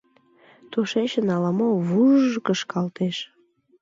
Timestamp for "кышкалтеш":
2.45-3.17